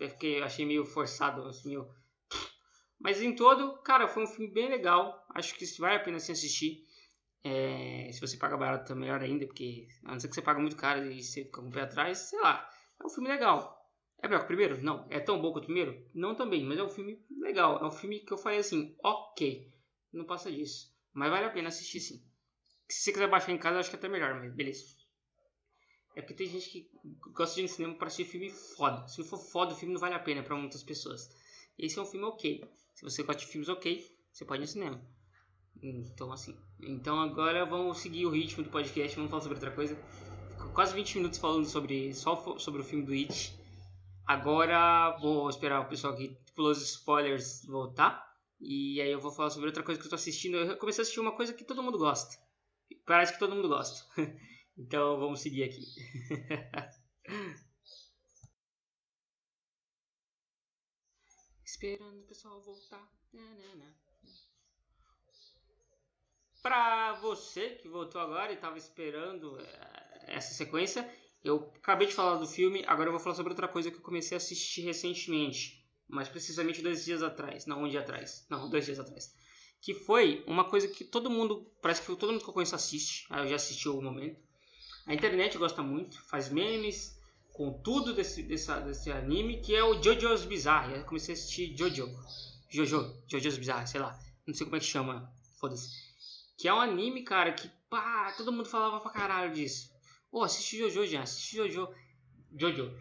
[0.00, 1.88] eu fiquei, achei meio forçado, assim, meio...
[3.00, 6.32] Mas em todo, cara, foi um filme bem legal, acho que vale a pena se
[6.32, 6.84] assistir.
[7.42, 10.60] É, se você paga barato, tá melhor ainda, porque a não ser que você paga
[10.60, 12.68] muito caro e você fica com o pé atrás, sei lá,
[13.00, 13.80] é um filme legal.
[14.22, 14.82] É melhor que o primeiro?
[14.82, 15.06] Não.
[15.08, 16.06] É tão bom quanto o primeiro?
[16.14, 17.78] Não também, mas é um filme legal.
[17.82, 19.72] É um filme que eu falei assim, ok,
[20.12, 20.94] não passa disso.
[21.14, 22.22] Mas vale a pena assistir sim.
[22.86, 24.84] Se você quiser baixar em casa, acho que é até melhor, mas beleza.
[26.14, 26.90] É porque tem gente que
[27.32, 29.08] gosta de ir no cinema para assistir filme foda.
[29.08, 31.30] Se não for foda, o filme não vale a pena para muitas pessoas.
[31.78, 32.68] Esse é um filme ok.
[33.00, 35.00] Se você gosta de filmes ok, você pode ir no cinema.
[35.82, 36.54] Então, assim.
[36.82, 39.16] Então, agora vamos seguir o ritmo do podcast.
[39.16, 39.96] Vamos falar sobre outra coisa.
[40.50, 43.58] Ficou quase 20 minutos falando sobre só sobre o filme do It.
[44.26, 48.22] Agora vou esperar o pessoal que pulou os spoilers voltar.
[48.60, 50.58] E aí eu vou falar sobre outra coisa que eu tô assistindo.
[50.58, 52.36] Eu comecei a assistir uma coisa que todo mundo gosta.
[53.06, 54.04] Parece que todo mundo gosta.
[54.76, 55.86] então vamos seguir aqui.
[61.80, 63.10] Esperando o pessoal voltar.
[66.60, 71.10] Pra você que voltou agora e estava esperando eh, essa sequência,
[71.42, 74.02] eu acabei de falar do filme, agora eu vou falar sobre outra coisa que eu
[74.02, 75.82] comecei a assistir recentemente.
[76.06, 77.64] Mais precisamente dois dias atrás.
[77.64, 78.46] Não, um dia atrás.
[78.50, 79.34] Não, dois dias atrás.
[79.80, 83.26] Que foi uma coisa que todo mundo, parece que todo mundo que eu conheço assiste.
[83.30, 84.38] Eu já assisti algum momento.
[85.06, 87.18] A internet gosta muito, faz memes
[87.52, 90.94] com tudo desse, desse anime, que é o JoJo's Bizarre.
[90.94, 92.08] Eu comecei a assistir JoJo.
[92.68, 94.18] Jojo, Jojo's Bizarre, sei lá.
[94.46, 95.32] Não sei como é que chama.
[95.58, 95.90] Foda-se.
[96.56, 99.90] Que é um anime, cara, que pá, todo mundo falava pra caralho disso.
[100.30, 101.88] Ô, oh, assiste Jojo, já, assiste Jojo.
[102.56, 102.96] Jojo.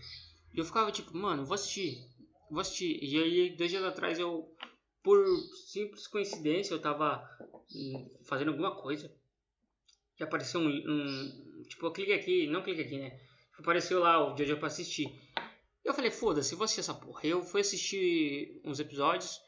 [0.54, 2.04] E eu ficava tipo, mano, vou assistir.
[2.50, 3.00] Vou assistir.
[3.04, 4.56] E aí, dois dias atrás, eu,
[5.04, 5.24] por
[5.68, 7.24] simples coincidência, eu tava
[7.74, 9.14] hum, fazendo alguma coisa.
[10.16, 11.64] Que apareceu um, um.
[11.68, 13.20] Tipo, clique aqui, não clique aqui, né?
[13.60, 15.14] Apareceu lá o Jojo pra assistir.
[15.84, 17.22] Eu falei, foda-se, vou assistir essa porra.
[17.24, 19.40] Eu fui assistir uns episódios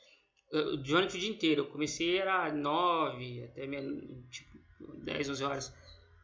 [0.84, 1.62] durante o dia inteiro.
[1.62, 3.84] Eu comecei, era 9 até meia,
[4.30, 4.58] tipo,
[5.04, 5.74] 10, 11 horas.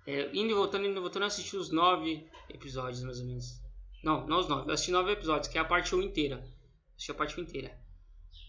[0.05, 3.61] É, indo e voltando, indo e voltando, eu assisti os 9 episódios, mais ou menos.
[4.03, 4.69] Não, não os 9.
[4.69, 6.43] Eu assisti 9 episódios, que é a parte 1 inteira.
[6.95, 7.77] Assisti a parte 1 inteira.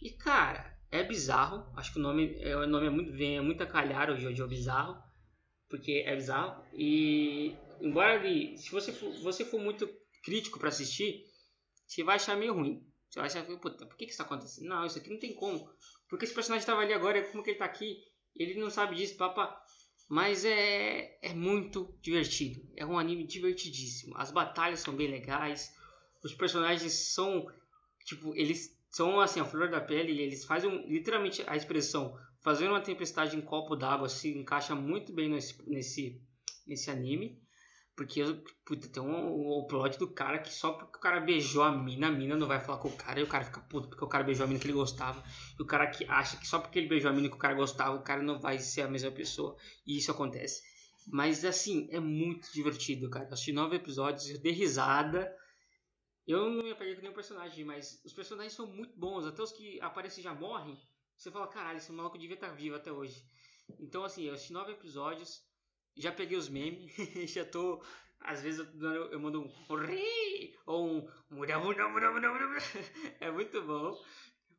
[0.03, 1.66] E, cara, é bizarro.
[1.77, 4.16] Acho que o nome, é, o nome é muito, vem, é muito a calhar, o
[4.16, 4.96] Jojo Bizarro.
[5.68, 6.62] Porque é bizarro.
[6.72, 9.88] E, embora ele, se você for, você for muito
[10.23, 11.25] crítico para assistir,
[11.87, 12.85] você vai achar meio ruim.
[13.09, 14.69] Você vai achar, puta, por que, que isso tá acontecendo?
[14.69, 15.71] Não, isso aqui não tem como.
[16.09, 17.99] Porque esse personagem estava ali agora, como que ele tá aqui?
[18.37, 19.61] Ele não sabe disso, papá.
[20.09, 22.67] Mas é, é muito divertido.
[22.77, 24.17] É um anime divertidíssimo.
[24.17, 25.75] As batalhas são bem legais.
[26.23, 27.47] Os personagens são,
[28.05, 30.21] tipo, eles são assim, a flor da pele.
[30.21, 35.29] Eles fazem literalmente a expressão fazer uma tempestade em copo d'água se encaixa muito bem
[35.29, 36.23] nesse, nesse,
[36.67, 37.38] nesse anime.
[37.99, 38.23] Porque,
[38.65, 42.07] puta, tem um, o plot do cara que só porque o cara beijou a mina,
[42.07, 44.07] a mina não vai falar com o cara e o cara fica puto porque o
[44.07, 45.21] cara beijou a mina que ele gostava.
[45.59, 47.55] E o cara que acha que só porque ele beijou a mina que o cara
[47.55, 49.57] gostava, o cara não vai ser a mesma pessoa.
[49.85, 50.63] E isso acontece.
[51.09, 53.25] Mas, assim, é muito divertido, cara.
[53.25, 55.37] Eu assisti nove episódios, eu dei risada.
[56.25, 59.27] Eu não me apeguei com nenhum personagem, mas os personagens são muito bons.
[59.27, 60.79] Até os que aparecem já morrem.
[61.17, 63.25] Você fala, caralho, esse maluco devia estar vivo até hoje.
[63.81, 65.48] Então, assim, eu assisti nove episódios
[65.99, 66.93] já peguei os memes,
[67.33, 67.83] já tô.
[68.21, 69.49] Às vezes eu, eu mando um
[70.67, 71.09] ou um.
[73.21, 74.01] É muito bom.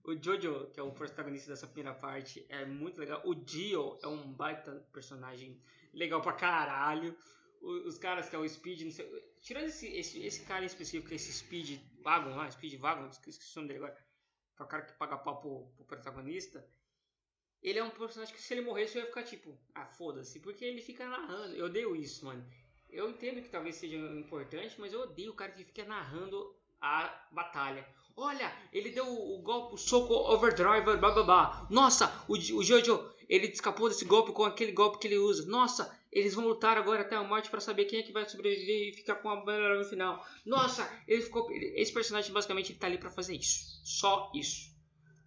[0.03, 3.21] O Jojo, que é o protagonista dessa primeira parte, é muito legal.
[3.25, 5.61] O Dio é um baita personagem
[5.93, 7.15] legal pra caralho.
[7.61, 11.31] os caras que é o Speed, sei, tirando esse, esse, esse cara em específico, esse
[11.33, 13.95] Speed Wagon lá, Speed Wagon, esqueci o nome dele agora,
[14.55, 16.65] que é o cara que paga pau pro, pro protagonista
[17.61, 20.63] ele é um personagem que se ele morresse eu ia ficar tipo, ah, foda-se, porque
[20.63, 21.55] ele fica narrando.
[21.55, 22.45] Eu odeio isso, mano.
[22.89, 27.27] Eu entendo que talvez seja importante, mas eu odeio o cara que fica narrando a
[27.31, 27.85] batalha.
[28.15, 31.67] Olha, ele deu o, golpe, o soco overdrive, blá blá blá.
[31.69, 35.45] Nossa, o, o Jojo, ele escapou desse golpe com aquele golpe que ele usa.
[35.49, 38.89] Nossa, eles vão lutar agora até a morte para saber quem é que vai sobreviver
[38.89, 40.25] e ficar com a bandeira no final.
[40.45, 41.49] Nossa, ele ficou.
[41.51, 43.79] Esse personagem basicamente ele tá ali para fazer isso.
[43.85, 44.69] Só isso.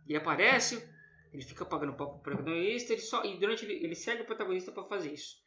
[0.06, 0.86] Ele aparece,
[1.32, 4.70] ele fica pagando pau pro protagonista ele só, e durante ele, ele segue o protagonista
[4.70, 5.40] para fazer isso.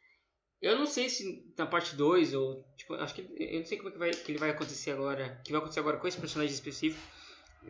[0.60, 2.64] Eu não sei se na parte 2 ou.
[2.76, 3.28] Tipo, acho que.
[3.38, 5.40] Eu não sei como é que, vai, que ele vai acontecer agora.
[5.44, 7.00] que vai acontecer agora com esse personagem específico.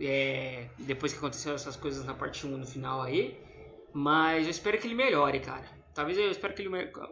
[0.01, 3.37] É, depois que aconteceram essas coisas na parte 1 um, no final aí.
[3.93, 5.69] Mas eu espero que ele melhore, cara.
[5.95, 6.71] Talvez eu espero que ele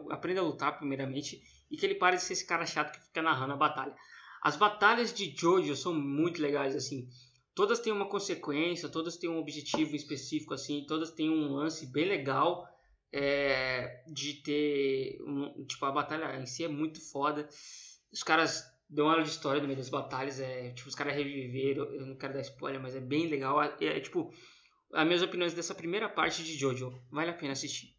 [0.09, 1.41] aprenda a lutar primeiramente.
[1.69, 3.93] E que ele pare de ser esse cara chato que fica narrando a batalha.
[4.41, 7.09] As batalhas de Jojo são muito legais, assim
[7.55, 12.05] todas têm uma consequência, todas têm um objetivo específico, assim, todas têm um lance bem
[12.05, 12.67] legal
[13.13, 17.47] é, de ter, um, tipo, a batalha em si é muito foda.
[18.11, 21.85] Os caras dão aula de história no meio das batalhas, é, tipo, os caras reviveram,
[21.85, 23.63] eu não quero dar spoiler, mas é bem legal.
[23.63, 24.33] É, é tipo,
[24.93, 27.95] as minhas opiniões dessa primeira parte de Jojo, vale a pena assistir.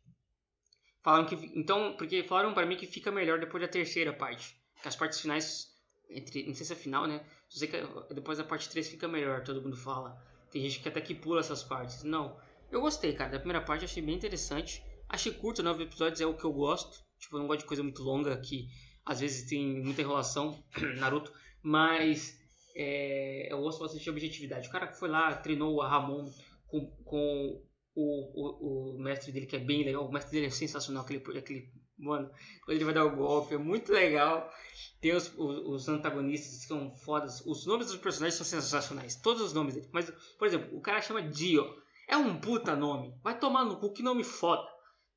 [1.02, 4.88] Falaram que, então, porque falaram para mim que fica melhor depois da terceira parte, que
[4.88, 5.75] as partes finais
[6.10, 7.24] entre, não sei se é final, né?
[7.48, 7.76] Sei que
[8.14, 10.20] depois da parte 3 fica melhor, todo mundo fala.
[10.50, 12.02] Tem gente que até que pula essas partes.
[12.02, 12.36] Não,
[12.70, 13.30] eu gostei, cara.
[13.30, 14.82] Da primeira parte achei bem interessante.
[15.08, 17.04] Achei curto, nove episódios é o que eu gosto.
[17.18, 18.68] Tipo, eu não gosto de coisa muito longa que
[19.04, 20.62] às vezes tem muita enrolação,
[20.98, 21.32] Naruto.
[21.62, 22.38] Mas
[22.74, 24.68] é, eu gosto bastante de objetividade.
[24.68, 26.30] O cara que foi lá, treinou a Ramon
[26.66, 27.62] com, com
[27.94, 30.06] o, o, o, mestre dele, que é bem legal.
[30.06, 32.30] O mestre dele é sensacional, aquele, aquele Mano,
[32.64, 34.52] quando ele vai dar o golpe, é muito legal.
[35.00, 37.40] Tem os, os, os, antagonistas que são fodas.
[37.46, 39.16] Os nomes dos personagens são sensacionais.
[39.16, 39.88] Todos os nomes dele.
[39.92, 41.64] Mas, por exemplo, o cara chama Dio.
[42.08, 43.14] É um puta nome.
[43.22, 44.66] Vai tomar no cu, que nome foda.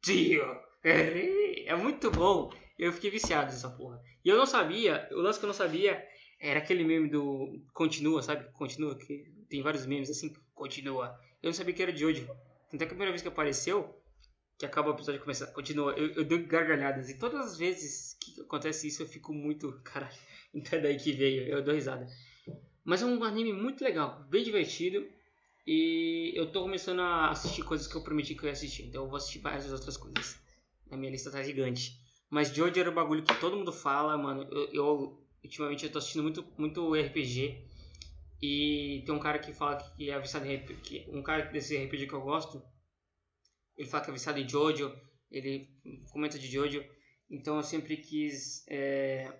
[0.02, 0.44] Dio.
[0.84, 2.52] É, muito bom.
[2.78, 4.02] Eu fiquei viciado nessa porra.
[4.24, 6.02] E eu não sabia, o lance que eu não sabia
[6.40, 8.50] era aquele meme do Continua, sabe?
[8.54, 10.34] Continua, que tem vários memes assim.
[10.56, 11.14] Continua.
[11.44, 12.26] Eu não sabia que era de hoje.
[12.72, 13.99] Tanto é que a primeira vez que apareceu,
[14.60, 17.10] que acaba o episódio começar, continua, eu, eu dou gargalhadas.
[17.10, 20.14] E todas as vezes que acontece isso eu fico muito, caralho,
[20.54, 22.06] então é daí que veio, eu dou risada.
[22.84, 25.08] Mas é um anime muito legal, bem divertido.
[25.66, 28.88] E eu tô começando a assistir coisas que eu prometi que eu ia assistir.
[28.88, 30.40] Então eu vou assistir várias outras coisas.
[30.90, 32.00] A minha lista tá gigante.
[32.28, 34.48] Mas Jojo era o bagulho que todo mundo fala, mano.
[34.52, 37.64] Eu, eu ultimamente eu tô assistindo muito, muito RPG.
[38.42, 42.08] E tem um cara que fala que é viciado em RPG, um cara desse RPG
[42.08, 42.64] que eu gosto,
[43.80, 44.94] ele fala que é viciado em Jojo,
[45.32, 45.70] ele
[46.12, 46.84] comenta de Jojo,
[47.32, 49.34] então eu sempre quis é,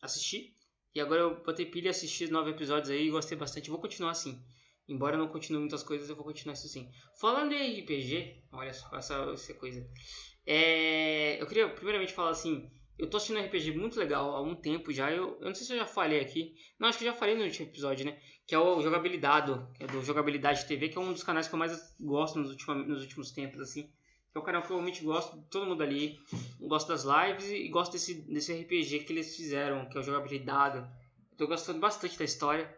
[0.00, 0.54] assistir.
[0.94, 3.68] E agora eu botei pilha assisti nove episódios aí e gostei bastante.
[3.68, 4.40] Vou continuar assim.
[4.88, 6.88] Embora eu não continue muitas coisas, eu vou continuar isso assim.
[7.20, 9.84] Falando em RPG, olha só essa, essa coisa.
[10.46, 12.70] É, eu queria primeiramente falar assim.
[12.98, 15.10] Eu tô assistindo um RPG muito legal há um tempo já.
[15.10, 16.56] Eu, eu não sei se eu já falei aqui.
[16.78, 18.18] Não, acho que já falei no último episódio, né?
[18.44, 21.54] Que é o Jogabilidade, que é do Jogabilidade TV, que é um dos canais que
[21.54, 23.88] eu mais gosto nos, últimos nos últimos tempos, assim.
[24.34, 26.18] É um canal que eu realmente gosto todo mundo ali.
[26.60, 30.78] Gosto das lives e gosto desse, desse RPG que eles fizeram, que é o Jogabilidade.
[30.78, 32.76] Eu tô gostando bastante da história.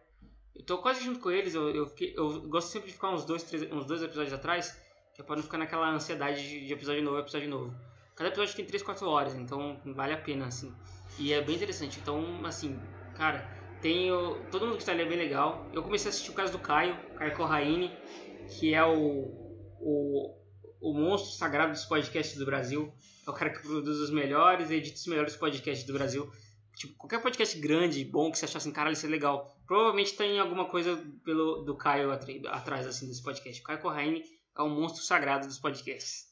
[0.55, 1.55] Eu tô quase junto com eles.
[1.55, 4.79] Eu, eu, eu gosto sempre de ficar uns dois, três, uns dois episódios atrás,
[5.15, 7.90] que é pra não ficar naquela ansiedade de, de episódio novo, episódio novo.
[8.21, 10.71] Cada episódio tem 3, 4 horas, então vale a pena, assim.
[11.17, 11.99] E é bem interessante.
[11.99, 12.79] Então, assim,
[13.15, 13.39] cara,
[13.81, 15.67] tem o, todo mundo que está ali é bem legal.
[15.73, 17.91] Eu comecei a assistir o caso do Caio, Caio Corraine,
[18.47, 19.25] que é o,
[19.79, 20.37] o
[20.79, 22.93] o monstro sagrado dos podcasts do Brasil.
[23.25, 26.31] É o cara que produz os melhores edita os melhores podcasts do Brasil.
[26.75, 29.51] Tipo, qualquer podcast grande, bom, que você achasse assim, cara, isso é legal.
[29.65, 33.59] Provavelmente tem alguma coisa pelo, do Caio atrás, assim, desse podcast.
[33.61, 34.23] O Caio Corraine
[34.55, 36.30] é o monstro sagrado dos podcasts.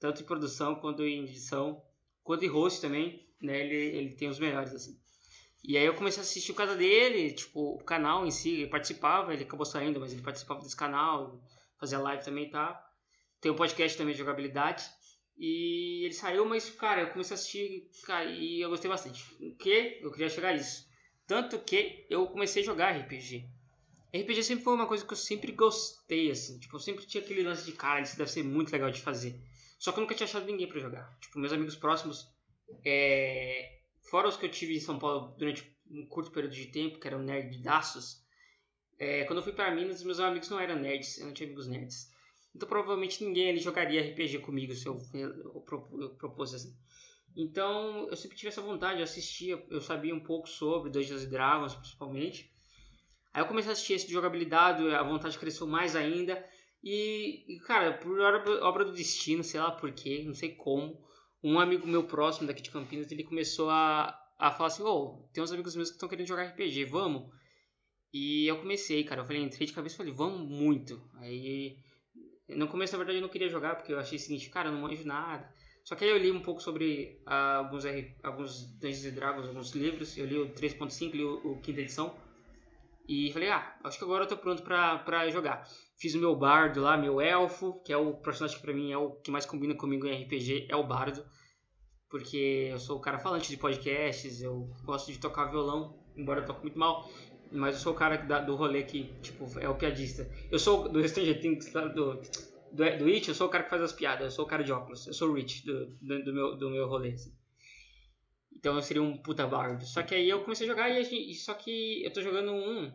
[0.00, 1.80] Tanto em produção, quanto em edição,
[2.24, 3.60] quanto em host também, né?
[3.60, 4.98] Ele, ele tem os melhores, assim.
[5.62, 8.70] E aí eu comecei a assistir o canal dele, tipo, o canal em si, ele
[8.70, 11.38] participava, ele acabou saindo, mas ele participava desse canal,
[11.78, 12.82] fazia live também tá?
[13.40, 14.84] Tem um podcast também de jogabilidade.
[15.38, 19.22] E ele saiu, mas, cara, eu comecei a assistir cara, e eu gostei bastante.
[19.40, 19.98] O que?
[20.02, 20.86] Eu queria chegar a isso.
[21.26, 23.48] Tanto que eu comecei a jogar RPG.
[24.14, 26.58] RPG sempre foi uma coisa que eu sempre gostei, assim.
[26.58, 29.40] Tipo, eu sempre tinha aquele lance de, cara, isso deve ser muito legal de fazer.
[29.80, 31.18] Só que eu nunca tinha achado ninguém para jogar.
[31.20, 32.28] Tipo, meus amigos próximos,
[32.84, 33.80] é...
[34.10, 37.08] fora os que eu tive em São Paulo durante um curto período de tempo, que
[37.08, 38.22] eram nerdaços,
[38.98, 39.24] é...
[39.24, 42.10] quando eu fui para Minas, meus amigos não eram nerds, eu não tinha amigos nerds.
[42.54, 45.64] Então provavelmente ninguém ali jogaria RPG comigo se eu, eu,
[46.18, 46.76] propus assim.
[47.34, 51.74] Então eu sempre tive essa vontade, eu assistia, eu sabia um pouco sobre Dungeons Dragons
[51.74, 52.52] principalmente.
[53.32, 56.44] Aí eu comecei a assistir esse de jogabilidade, a vontade cresceu mais ainda.
[56.82, 60.98] E, cara, por obra do destino, sei lá porquê, não sei como,
[61.42, 65.28] um amigo meu próximo daqui de Campinas, ele começou a, a falar assim, ô, oh,
[65.32, 67.30] tem uns amigos meus que estão querendo jogar RPG, vamos?
[68.12, 71.00] E eu comecei, cara, eu falei, entrei de cabeça e falei, vamos muito.
[71.18, 71.76] Aí
[72.56, 74.72] no começo, na verdade, eu não queria jogar, porque eu achei o seguinte, cara, eu
[74.72, 75.52] não manjo nada.
[75.84, 77.84] Só que aí eu li um pouco sobre uh, alguns,
[78.22, 80.16] alguns Dungeons Dragons, alguns livros.
[80.16, 82.14] Eu li o 3.5, li o, o quinta edição.
[83.10, 85.68] E falei, ah, acho que agora eu tô pronto pra jogar.
[85.98, 88.96] Fiz o meu bardo lá, meu elfo, que é o personagem que pra mim é
[88.96, 91.24] o que mais combina comigo em RPG, é o bardo.
[92.08, 96.46] Porque eu sou o cara falante de podcasts, eu gosto de tocar violão, embora eu
[96.46, 97.10] toque muito mal.
[97.50, 100.30] Mas eu sou o cara da, do rolê que, tipo, é o piadista.
[100.48, 102.22] Eu sou do Stranger Things, do, do,
[102.96, 104.26] do It, eu sou o cara que faz as piadas.
[104.26, 105.08] Eu sou o cara de óculos.
[105.08, 107.14] Eu sou o Rich do, do, do meu, do meu rolê.
[107.14, 107.32] Assim.
[108.60, 109.84] Então eu seria um puta bardo.
[109.86, 112.92] Só que aí eu comecei a jogar e, só que eu tô jogando um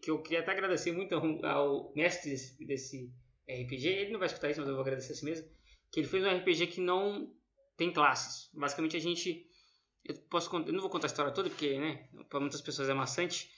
[0.00, 3.12] que eu queria até agradecer muito ao, ao mestre desse, desse,
[3.48, 3.88] RPG.
[3.88, 5.46] Ele não vai escutar isso, mas eu vou agradecer assim mesmo.
[5.92, 7.30] Que ele fez um RPG que não
[7.76, 8.50] tem classes.
[8.54, 9.46] Basicamente a gente.
[10.04, 12.94] Eu, posso, eu não vou contar a história toda porque, né, para muitas pessoas é
[12.94, 13.50] maçante.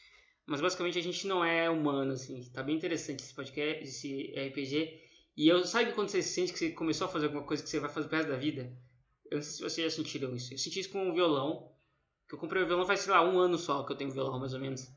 [0.45, 2.43] Mas basicamente a gente não é humano, assim.
[2.53, 5.01] Tá bem interessante esse podcast, esse RPG.
[5.37, 7.79] E eu sabe quando você sente que você começou a fazer alguma coisa que você
[7.79, 8.77] vai fazer pro resto da vida?
[9.31, 10.53] Eu não sei se vocês já sentiram isso.
[10.53, 11.71] Eu senti isso com o violão.
[12.29, 14.39] Que eu comprei o violão faz, sei lá, um ano só que eu tenho violão,
[14.39, 14.91] mais ou menos.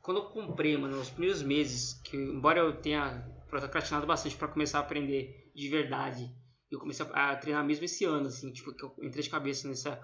[0.00, 4.78] Quando eu comprei, mano, nos primeiros meses, que embora eu tenha procrastinado bastante para começar
[4.78, 6.34] a aprender de verdade,
[6.70, 10.00] eu comecei a treinar mesmo esse ano, assim, tipo, que eu entrei de cabeça nessa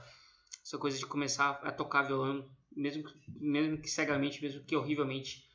[0.62, 5.48] essa coisa de começar a tocar violão mesmo, mesmo que cegamente, mesmo que horrivelmente.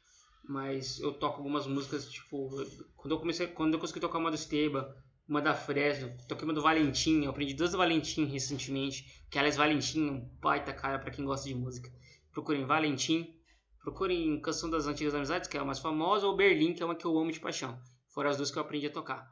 [0.44, 2.50] Mas eu toco algumas músicas, tipo,
[2.96, 6.54] quando eu comecei, quando eu consegui tocar uma do Esteba, uma da Fresno, toquei uma
[6.54, 11.00] do Valentim, eu aprendi duas do Valentim recentemente, que aliás Valentim é um baita cara
[11.00, 11.90] para quem gosta de música.
[12.32, 13.34] Procurem Valentim,
[13.80, 16.96] procurem Canção das Antigas Amizades, que é a mais famosa, ou Berlim, que é uma
[16.96, 17.80] que eu amo de paixão.
[18.10, 19.32] Foram as duas que eu aprendi a tocar.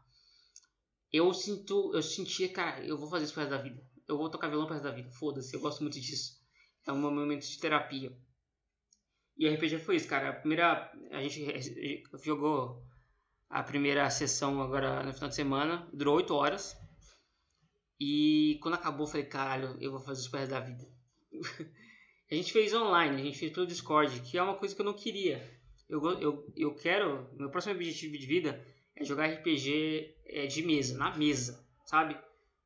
[1.12, 3.84] Eu sinto, eu sentia, cara, eu vou fazer isso pro resto da vida.
[4.08, 6.40] Eu vou tocar violão pro resto da vida, foda-se, eu gosto muito disso.
[6.88, 8.16] É um momento de terapia.
[9.38, 10.30] E o RPG foi isso, cara.
[10.30, 10.92] A primeira.
[11.12, 12.84] A gente jogou
[13.52, 15.88] a primeira sessão agora no final de semana.
[15.94, 16.76] Durou 8 horas.
[18.00, 20.88] E quando acabou, eu falei, caralho, eu vou fazer pro resto da vida.
[22.32, 24.86] a gente fez online, a gente fez pelo Discord, que é uma coisa que eu
[24.86, 25.46] não queria.
[25.90, 27.30] Eu, eu, eu quero.
[27.38, 32.18] Meu próximo objetivo de vida é jogar RPG é, de mesa, na mesa, sabe?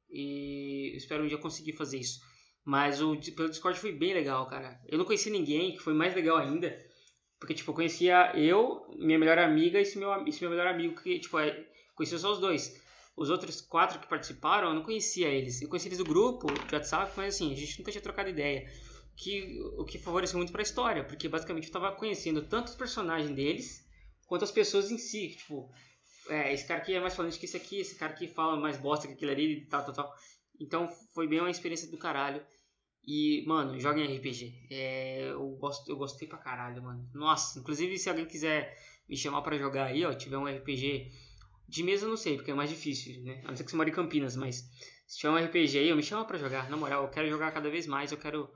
[0.09, 2.21] E espero um dia conseguir fazer isso.
[2.63, 4.79] Mas o pelo Discord foi bem legal, cara.
[4.87, 6.77] Eu não conheci ninguém, que foi mais legal ainda.
[7.39, 11.01] Porque, tipo, eu conhecia eu, minha melhor amiga e esse meu, esse meu melhor amigo,
[11.01, 12.81] que, tipo, é, conhecia só os dois.
[13.15, 15.61] Os outros quatro que participaram, eu não conhecia eles.
[15.61, 18.69] Eu conhecia eles do grupo, de WhatsApp, mas assim, a gente nunca tinha trocado ideia.
[19.15, 23.33] Que, o que favoreceu muito pra história, porque basicamente eu tava conhecendo tanto os personagens
[23.33, 23.85] deles,
[24.27, 25.29] quanto as pessoas em si.
[25.37, 25.71] Tipo,
[26.29, 28.77] é, esse cara aqui é mais falante que esse aqui, esse cara aqui fala mais
[28.77, 30.13] bosta que aquele ali, tal, tal, tal.
[30.59, 32.45] Então foi bem uma experiência do caralho.
[33.07, 34.67] E, mano, joguem RPG.
[34.69, 37.07] É, eu, gosto, eu gostei pra caralho, mano.
[37.13, 41.11] Nossa, inclusive se alguém quiser me chamar para jogar aí, ó, tiver um RPG
[41.67, 43.41] de mesa, eu não sei, porque é mais difícil, né?
[43.45, 44.69] A não ser que você mora em Campinas, mas
[45.07, 46.69] se tiver um RPG aí, eu me chama para jogar.
[46.69, 48.49] Na moral, eu quero jogar cada vez mais, eu quero,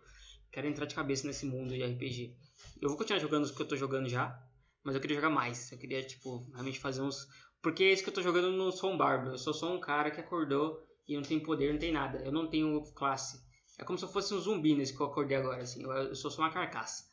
[0.51, 2.35] quero entrar de cabeça nesse mundo de RPG.
[2.81, 4.41] Eu vou continuar jogando os que eu tô jogando já,
[4.83, 5.71] mas eu queria jogar mais.
[5.71, 7.27] Eu queria, tipo, realmente fazer uns.
[7.61, 10.09] Porque esse que eu tô jogando não sou um bardo, eu sou só um cara
[10.09, 12.19] que acordou e não tem poder, não tem nada.
[12.19, 13.43] Eu não tenho classe.
[13.79, 15.81] É como se eu fosse um zumbi nesse que eu acordei agora, assim.
[15.83, 17.05] Eu, sou só uma carcaça.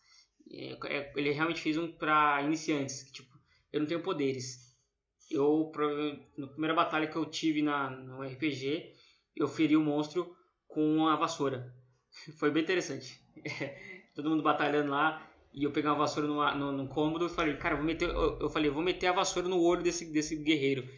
[0.50, 3.10] É, é, ele realmente fez um pra iniciantes.
[3.12, 3.32] Tipo,
[3.72, 4.76] eu não tenho poderes.
[5.30, 5.70] Eu,
[6.36, 8.92] na primeira batalha que eu tive na, no RPG,
[9.36, 11.72] eu feri o monstro com a vassoura.
[12.38, 13.20] Foi bem interessante.
[14.14, 17.76] todo mundo batalhando lá e eu peguei uma vassoura no, no cômodo e falei, cara,
[17.76, 20.88] vou meter, eu, eu falei, vou meter a vassoura no olho desse, desse guerreiro.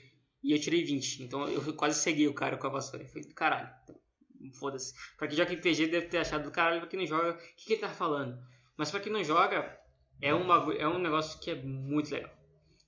[0.43, 1.25] E eu tirei 20.
[1.25, 3.05] Então eu quase segui o cara com a vassoura.
[3.05, 3.69] Eu falei, caralho.
[4.55, 4.95] Foda-se.
[5.17, 7.67] Pra quem joga RPG deve ter achado do caralho, pra quem não joga, o que,
[7.67, 8.39] que ele tá falando?
[8.77, 9.79] Mas pra quem não joga,
[10.21, 12.31] é um, é um negócio que é muito legal.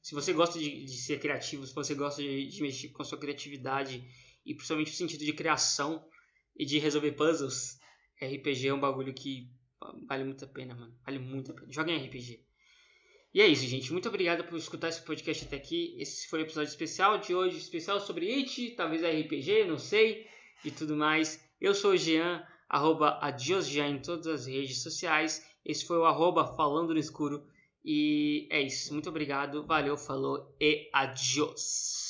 [0.03, 3.05] Se você gosta de, de ser criativo, se você gosta de, de, mexer com a
[3.05, 4.03] sua criatividade
[4.47, 6.07] e principalmente o sentido de criação
[6.57, 7.79] e de resolver puzzles,
[8.23, 9.51] RPG é um bagulho que
[10.09, 10.97] vale muito a pena, mano.
[11.05, 11.71] Vale muito a pena.
[11.71, 12.45] Joga em RPG.
[13.35, 13.93] E é isso, gente.
[13.93, 15.95] Muito obrigado por escutar esse podcast até aqui.
[15.99, 20.27] Esse foi o episódio especial de hoje, especial sobre It, talvez RPG, não sei
[20.65, 21.43] e tudo mais.
[21.61, 25.45] Eu sou o Jean, arroba adiosjean em todas as redes sociais.
[25.65, 27.45] Esse foi o arroba falando no escuro.
[27.85, 28.93] E é isso.
[28.93, 29.65] Muito obrigado.
[29.67, 32.10] Valeu, falou e adios.